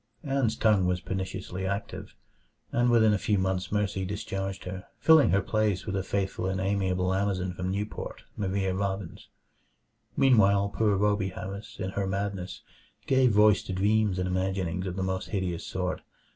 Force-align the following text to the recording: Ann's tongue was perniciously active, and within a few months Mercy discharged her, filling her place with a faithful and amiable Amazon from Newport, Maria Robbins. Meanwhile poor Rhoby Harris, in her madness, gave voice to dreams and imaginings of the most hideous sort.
Ann's 0.23 0.55
tongue 0.55 0.87
was 0.87 0.99
perniciously 0.99 1.63
active, 1.63 2.15
and 2.71 2.89
within 2.89 3.13
a 3.13 3.19
few 3.19 3.37
months 3.37 3.71
Mercy 3.71 4.03
discharged 4.03 4.63
her, 4.63 4.85
filling 4.97 5.29
her 5.29 5.43
place 5.43 5.85
with 5.85 5.95
a 5.95 6.01
faithful 6.01 6.47
and 6.47 6.59
amiable 6.59 7.13
Amazon 7.13 7.53
from 7.53 7.69
Newport, 7.69 8.23
Maria 8.35 8.73
Robbins. 8.73 9.29
Meanwhile 10.17 10.69
poor 10.75 10.97
Rhoby 10.97 11.29
Harris, 11.33 11.79
in 11.79 11.91
her 11.91 12.07
madness, 12.07 12.63
gave 13.05 13.29
voice 13.31 13.61
to 13.61 13.73
dreams 13.73 14.17
and 14.17 14.27
imaginings 14.27 14.87
of 14.87 14.95
the 14.95 15.03
most 15.03 15.29
hideous 15.29 15.67
sort. 15.67 16.01